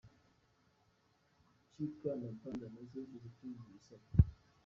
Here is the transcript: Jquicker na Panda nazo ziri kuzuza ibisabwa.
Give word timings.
Jquicker 1.69 2.15
na 2.21 2.29
Panda 2.39 2.65
nazo 2.73 2.99
ziri 3.09 3.29
kuzuza 3.37 3.65
ibisabwa. 3.71 4.09